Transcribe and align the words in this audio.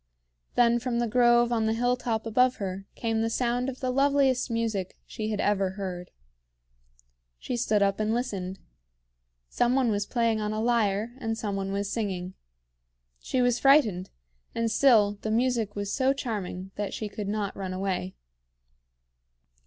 Then 0.55 0.79
from 0.79 0.97
the 0.97 1.05
grove 1.05 1.51
on 1.51 1.67
the 1.67 1.75
hilltop 1.75 2.25
above 2.25 2.55
her, 2.55 2.87
came 2.95 3.21
the 3.21 3.29
sound 3.29 3.69
of 3.69 3.81
the 3.81 3.91
loveliest 3.91 4.49
music 4.49 4.97
she 5.05 5.29
had 5.29 5.39
ever 5.39 5.73
heard. 5.77 6.09
She 7.37 7.55
stood 7.55 7.83
up 7.83 7.99
and 7.99 8.11
listened. 8.11 8.57
Some 9.47 9.75
one 9.75 9.91
was 9.91 10.07
playing 10.07 10.41
on 10.41 10.53
a 10.53 10.59
lyre, 10.59 11.13
and 11.19 11.37
some 11.37 11.55
one 11.55 11.71
was 11.71 11.91
singing. 11.91 12.33
She 13.19 13.43
was 13.43 13.59
frightened; 13.59 14.09
and 14.55 14.71
still 14.71 15.19
the 15.21 15.29
music 15.29 15.75
was 15.75 15.93
so 15.93 16.13
charming 16.13 16.71
that 16.77 16.95
she 16.95 17.07
could 17.07 17.27
not 17.27 17.55
run 17.55 17.71
away. 17.71 18.15